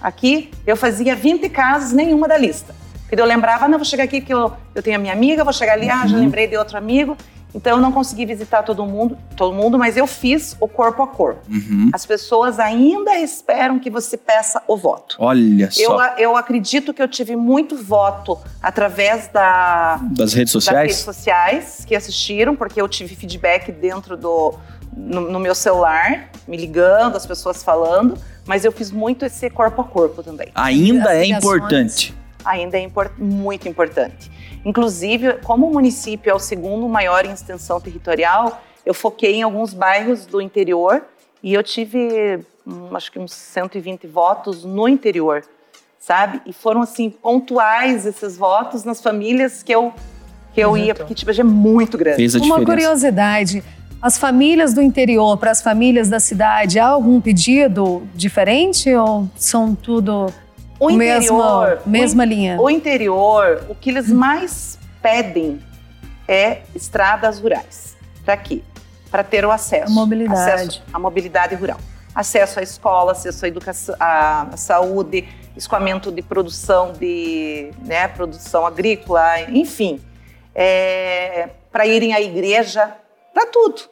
[0.00, 2.74] aqui, eu fazia 20 casas, nenhuma da lista.
[3.08, 5.52] Porque eu lembrava, não, vou chegar aqui que eu, eu tenho a minha amiga, vou
[5.52, 7.16] chegar ali, ah, já lembrei de outro amigo.
[7.54, 11.06] Então eu não consegui visitar todo mundo, todo mundo, mas eu fiz o corpo a
[11.06, 11.40] corpo.
[11.48, 11.88] Uhum.
[11.94, 15.16] As pessoas ainda esperam que você peça o voto.
[15.18, 16.06] Olha Eu, só.
[16.18, 20.96] eu acredito que eu tive muito voto através da, Das redes das redes sociais?
[20.96, 24.54] sociais que assistiram, porque eu tive feedback dentro do
[24.94, 29.80] no, no meu celular, me ligando, as pessoas falando, mas eu fiz muito esse corpo
[29.80, 30.48] a corpo também.
[30.54, 31.44] Ainda As é ligações.
[31.56, 32.14] importante.
[32.48, 34.30] Ainda é impor- muito importante.
[34.64, 39.74] Inclusive, como o município é o segundo maior em extensão territorial, eu foquei em alguns
[39.74, 41.02] bairros do interior
[41.42, 45.44] e eu tive, hum, acho que uns 120 votos no interior,
[46.00, 46.40] sabe?
[46.46, 49.92] E foram assim pontuais esses votos nas famílias que eu
[50.54, 51.00] que eu ia, Exato.
[51.00, 52.16] porque tipo é muito grande.
[52.16, 52.64] Fez a Uma diferença.
[52.66, 53.62] curiosidade.
[54.00, 59.74] As famílias do interior para as famílias da cidade, há algum pedido diferente ou são
[59.74, 60.32] tudo
[60.80, 62.60] O mesma, interior, o mesma linha?
[62.60, 65.60] O interior, o que eles mais pedem
[66.26, 67.96] é estradas rurais.
[68.24, 68.62] Para quê?
[69.10, 69.90] Para ter o acesso.
[69.90, 70.40] A mobilidade.
[70.40, 71.78] Acesso à mobilidade rural.
[72.14, 79.40] Acesso à escola, acesso à educação, à saúde, escoamento de produção de né, produção agrícola,
[79.50, 80.00] enfim,
[80.54, 82.94] é, para irem à igreja,
[83.32, 83.82] para tudo.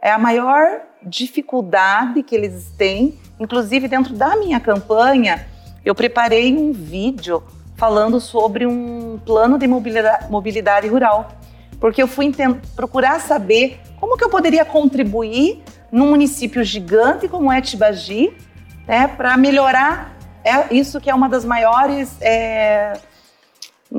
[0.00, 5.46] É a maior dificuldade que eles têm, inclusive dentro da minha campanha,
[5.84, 7.42] eu preparei um vídeo
[7.76, 11.32] falando sobre um plano de mobilidade, mobilidade rural,
[11.80, 12.32] porque eu fui
[12.76, 18.32] procurar saber como que eu poderia contribuir num município gigante como é Tibagi,
[18.86, 20.12] né, para melhorar
[20.44, 22.98] é isso que é uma das maiores é,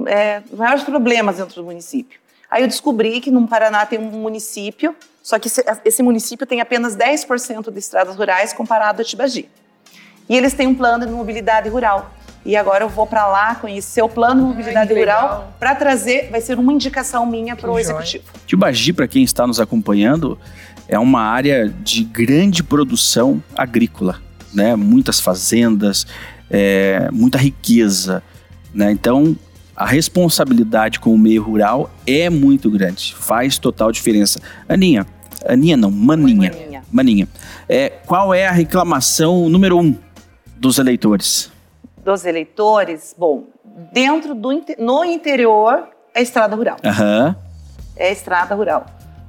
[0.08, 2.20] é, maiores problemas dentro do município.
[2.50, 5.50] Aí eu descobri que no Paraná tem um município, só que
[5.86, 9.50] esse município tem apenas 10% de estradas rurais comparado a Tibagi.
[10.30, 12.14] E eles têm um plano de mobilidade rural.
[12.46, 16.30] E agora eu vou para lá conhecer o plano de mobilidade Ai, rural para trazer,
[16.30, 18.26] vai ser uma indicação minha para o executivo.
[18.46, 20.38] Tibagi, para quem está nos acompanhando,
[20.88, 24.22] é uma área de grande produção agrícola,
[24.54, 24.76] né?
[24.76, 26.06] Muitas fazendas,
[26.52, 28.22] é, muita riqueza,
[28.74, 28.92] né?
[28.92, 29.38] Então
[29.76, 34.42] a responsabilidade com o meio rural é muito grande, faz total diferença.
[34.68, 35.08] Aninha,
[35.48, 36.84] Aninha não, Maninha, Maninha.
[36.92, 37.28] Maninha.
[37.70, 39.96] É, qual é a reclamação número um
[40.64, 41.52] dos eleitores?
[41.98, 43.44] Dos eleitores, bom,
[43.92, 44.50] dentro do
[44.80, 46.78] no interior é estrada rural.
[46.84, 47.36] Uhum.
[47.98, 48.86] É estrada rural.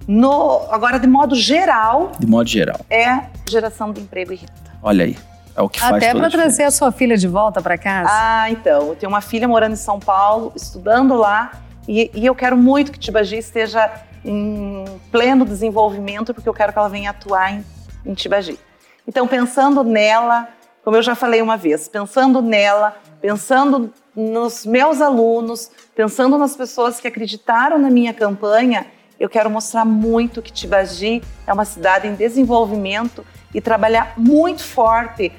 [0.06, 2.12] No, agora, de modo geral.
[2.18, 2.78] De modo geral.
[2.88, 4.52] É geração de emprego e renda.
[4.80, 5.16] Olha aí.
[5.56, 8.10] É o que faz Até para trazer a sua filha de volta para casa.
[8.12, 8.88] Ah, então.
[8.88, 11.52] Eu tenho uma filha morando em São Paulo, estudando lá,
[11.88, 13.90] e, e eu quero muito que Tibagi esteja
[14.24, 17.64] em pleno desenvolvimento, porque eu quero que ela venha atuar em,
[18.06, 18.58] em Tibagi.
[19.06, 20.48] Então, pensando nela,
[20.84, 27.00] como eu já falei uma vez, pensando nela, pensando nos meus alunos, pensando nas pessoas
[27.00, 28.86] que acreditaram na minha campanha,
[29.18, 33.24] eu quero mostrar muito que Tibagi é uma cidade em desenvolvimento
[33.54, 35.32] e trabalhar muito forte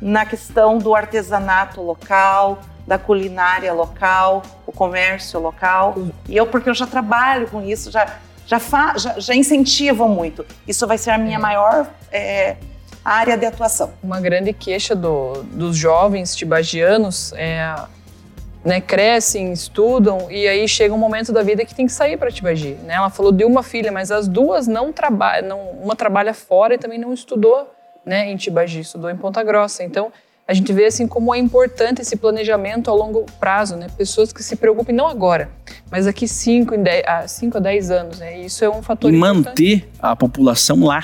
[0.00, 5.96] na questão do artesanato local, da culinária local, o comércio local.
[6.28, 8.16] E eu, porque eu já trabalho com isso, já,
[8.46, 10.46] já, fa, já, já incentivo muito.
[10.66, 12.56] Isso vai ser a minha maior é,
[13.06, 13.92] área de atuação.
[14.02, 17.74] Uma grande queixa do, dos jovens tibagianos é
[18.64, 22.32] né, crescem, estudam e aí chega um momento da vida que tem que sair para
[22.32, 22.76] Tibagi.
[22.82, 22.94] Né?
[22.94, 26.98] Ela falou de uma filha, mas as duas não trabalham, uma trabalha fora e também
[26.98, 27.72] não estudou
[28.04, 29.84] né, em Tibagi, estudou em Ponta Grossa.
[29.84, 30.12] Então
[30.48, 33.88] a gente vê assim como é importante esse planejamento a longo prazo, né?
[33.96, 35.50] Pessoas que se preocupem não agora,
[35.90, 38.38] mas daqui 5 a 5 a 10 anos, né?
[38.38, 41.02] Isso é um fator e manter a população lá.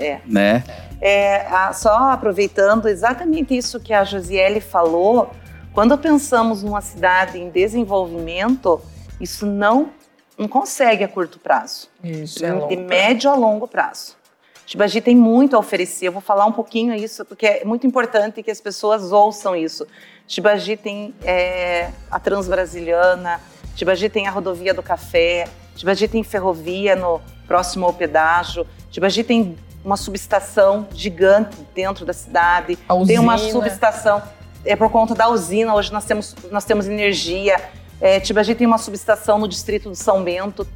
[0.00, 0.20] É.
[0.26, 0.64] Né?
[1.00, 5.30] É, só aproveitando exatamente isso que a Josiele falou,
[5.72, 8.80] quando pensamos numa cidade em desenvolvimento,
[9.20, 9.90] isso não,
[10.36, 11.88] não consegue a curto prazo.
[12.02, 14.18] Isso, é de médio a longo prazo.
[14.66, 16.06] Tibagi tem muito a oferecer.
[16.06, 19.86] Eu vou falar um pouquinho isso, porque é muito importante que as pessoas ouçam isso.
[20.28, 23.40] Tibagi tem é, a Transbrasiliana,
[23.74, 29.56] Tibagi tem a rodovia do café, Tibagi tem ferrovia no próximo ao pedágio, Tibagi tem
[29.84, 34.22] uma subestação gigante dentro da cidade, tem uma subestação
[34.64, 35.74] é por conta da usina.
[35.74, 37.56] Hoje nós temos, nós temos energia.
[38.00, 40.66] É, Tibagi tem uma subestação no distrito de São Bento.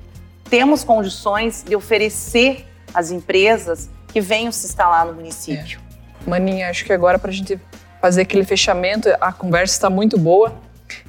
[0.49, 5.81] Temos condições de oferecer às empresas que venham se instalar no município.
[6.27, 6.31] É.
[6.31, 7.59] Maninha, acho que agora para a gente
[8.01, 10.55] fazer aquele fechamento, a conversa está muito boa.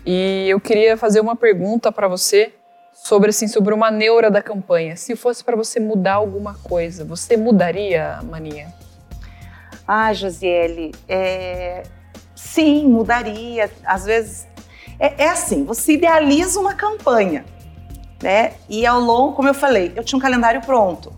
[0.06, 2.54] E eu queria fazer uma pergunta para você
[3.06, 4.96] sobre assim sobre uma neura da campanha.
[4.96, 8.74] Se fosse para você mudar alguma coisa, você mudaria, Maninha?
[9.88, 11.84] Ah, Josiele, é,
[12.36, 13.70] Sim, mudaria.
[13.86, 14.48] Às vezes.
[15.00, 17.46] É, é assim: você idealiza uma campanha,
[18.24, 18.54] né?
[18.68, 21.14] E ao longo, como eu falei, eu tinha um calendário pronto.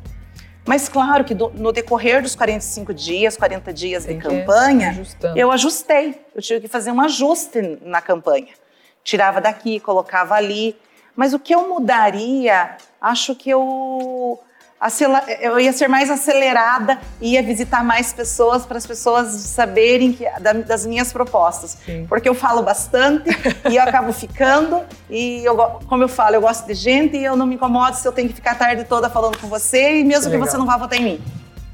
[0.65, 5.01] Mas claro que do, no decorrer dos 45 dias, 40 dias Tem de campanha,
[5.33, 6.21] eu ajustei.
[6.35, 8.49] Eu tive que fazer um ajuste na campanha.
[9.01, 10.75] Tirava daqui, colocava ali.
[11.18, 14.39] Mas o que eu mudaria, acho que eu
[15.41, 20.24] eu ia ser mais acelerada e ia visitar mais pessoas para as pessoas saberem que,
[20.68, 21.80] das minhas propostas.
[21.84, 22.05] Sim.
[22.07, 23.28] Porque eu falo bastante
[23.68, 24.84] e eu acabo ficando.
[25.09, 25.57] E eu,
[25.88, 28.30] como eu falo, eu gosto de gente e eu não me incomodo se eu tenho
[28.30, 30.78] que ficar a tarde toda falando com você e mesmo que, que você não vá
[30.78, 31.22] votar em mim.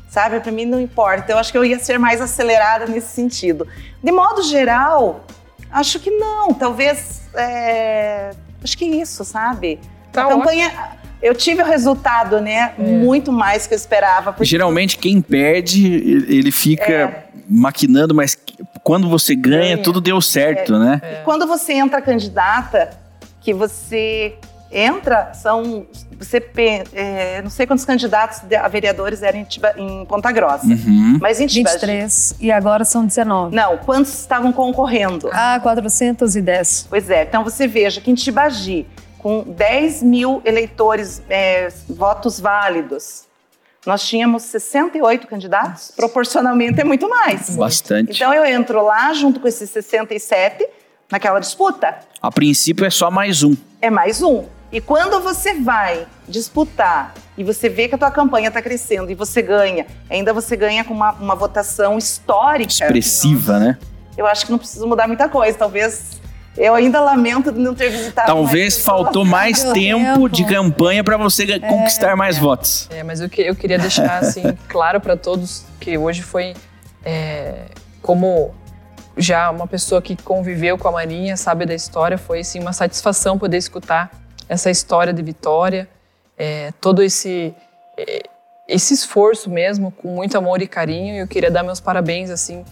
[0.09, 0.39] Sabe?
[0.39, 1.29] Para mim não importa.
[1.29, 3.67] Eu acho que eu ia ser mais acelerada nesse sentido.
[4.01, 5.25] De modo geral,
[5.69, 6.53] acho que não.
[6.53, 7.23] Talvez.
[7.35, 8.31] É...
[8.63, 9.79] Acho que isso, sabe?
[10.11, 10.67] Tá a campanha.
[10.67, 12.73] Ótimo eu tive o resultado, né?
[12.77, 12.81] É.
[12.81, 14.33] Muito mais que eu esperava.
[14.33, 14.43] Porque...
[14.43, 15.87] Geralmente quem perde,
[16.27, 17.23] ele fica é.
[17.49, 18.37] maquinando, mas
[18.83, 20.79] quando você ganha, tudo deu certo, é.
[20.79, 21.01] né?
[21.01, 22.89] E quando você entra candidata,
[23.39, 24.35] que você
[24.73, 25.85] entra, são.
[26.17, 26.43] Você
[26.93, 30.65] é, não sei quantos candidatos a vereadores eram em, Tiba, em Ponta Grossa.
[30.65, 31.17] Uhum.
[31.21, 31.75] Mas em Tibagi.
[31.75, 33.55] 23 e agora são 19.
[33.55, 35.29] Não, quantos estavam concorrendo?
[35.33, 36.87] Ah, 410.
[36.89, 38.85] Pois é, então você veja que em Tibagi,
[39.19, 43.25] com 10 mil eleitores, é, votos válidos,
[43.85, 47.55] nós tínhamos 68 candidatos, proporcionalmente é muito mais.
[47.55, 48.11] Bastante.
[48.11, 50.65] Então eu entro lá junto com esses 67
[51.11, 51.95] naquela disputa.
[52.21, 53.55] A princípio é só mais um.
[53.81, 54.45] É mais um.
[54.73, 59.13] E quando você vai disputar e você vê que a tua campanha está crescendo e
[59.13, 62.71] você ganha, ainda você ganha com uma, uma votação histórica.
[62.71, 63.77] Expressiva, né?
[64.17, 65.55] Eu acho que não precisa mudar muita coisa.
[65.55, 66.19] Talvez
[66.57, 68.25] eu ainda lamento de não ter visitado.
[68.25, 72.39] Talvez faltou mais tempo, de campanha para você é, conquistar mais é.
[72.39, 72.89] votos.
[72.89, 76.55] É, mas eu, que, eu queria deixar assim claro para todos que hoje foi
[77.05, 77.65] é,
[78.01, 78.55] como
[79.15, 83.37] já uma pessoa que conviveu com a Marinha, sabe da história, foi assim, uma satisfação
[83.37, 85.87] poder escutar essa história de Vitória,
[86.37, 87.53] é, todo esse
[87.97, 88.23] é,
[88.67, 91.15] esse esforço mesmo, com muito amor e carinho.
[91.15, 92.63] E eu queria dar meus parabéns assim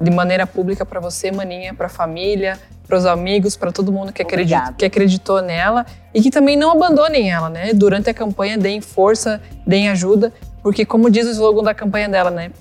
[0.00, 4.12] de maneira pública para você, Maninha, para a família, para os amigos, para todo mundo
[4.12, 7.72] que, que acreditou nela e que também não abandonem ela, né?
[7.74, 12.30] Durante a campanha, deem força, deem ajuda, porque como diz o slogan da campanha dela,
[12.30, 12.52] né?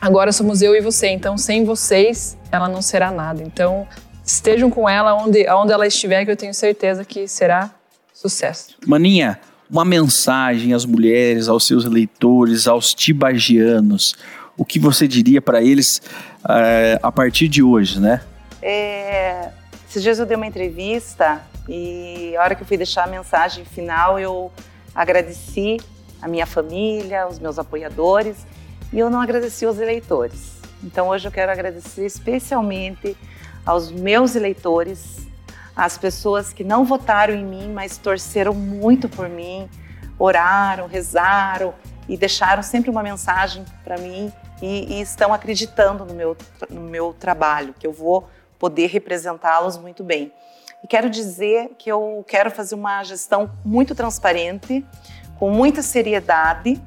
[0.00, 3.42] Agora somos eu e você, então sem vocês ela não será nada.
[3.42, 3.86] Então
[4.24, 7.70] estejam com ela onde, onde ela estiver, que eu tenho certeza que será
[8.16, 8.74] sucesso.
[8.86, 9.38] Maninha,
[9.70, 14.16] uma mensagem às mulheres, aos seus eleitores, aos tibagianos.
[14.56, 16.00] O que você diria para eles
[16.42, 18.22] uh, a partir de hoje, né?
[18.62, 19.50] É,
[19.88, 23.66] esses dias eu dei uma entrevista e a hora que eu fui deixar a mensagem
[23.66, 24.50] final, eu
[24.94, 25.76] agradeci
[26.22, 28.46] a minha família, os meus apoiadores
[28.92, 30.56] e eu não agradeci os eleitores.
[30.82, 33.14] Então hoje eu quero agradecer especialmente
[33.66, 35.26] aos meus eleitores,
[35.76, 39.68] às pessoas que não votaram em mim, mas torceram muito por mim,
[40.18, 41.74] oraram, rezaram
[42.08, 46.34] e deixaram sempre uma mensagem para mim e, e, estão acreditando no meu,
[46.70, 48.26] no meu trabalho, que eu vou
[48.58, 50.32] poder representá-los muito bem.
[50.82, 54.84] E quero dizer que eu quero fazer uma gestão muito transparente,
[55.38, 56.80] com muita seriedade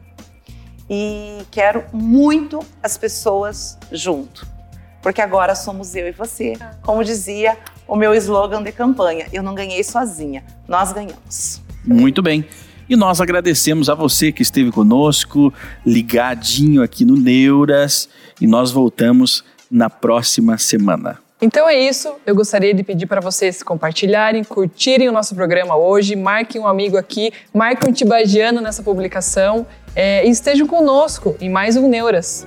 [0.90, 4.48] e quero muito as pessoas junto.
[5.02, 6.54] Porque agora somos eu e você.
[6.82, 7.58] Como dizia
[7.90, 11.62] o meu slogan de campanha, eu não ganhei sozinha, nós ganhamos.
[11.84, 12.46] Muito bem.
[12.88, 15.54] E nós agradecemos a você que esteve conosco,
[15.86, 18.08] ligadinho aqui no Neuras,
[18.40, 21.20] e nós voltamos na próxima semana.
[21.42, 22.12] Então é isso.
[22.26, 26.98] Eu gostaria de pedir para vocês compartilharem, curtirem o nosso programa hoje, marquem um amigo
[26.98, 29.66] aqui, marquem um tibagiano nessa publicação
[29.96, 32.46] é, e estejam conosco em mais um Neuras.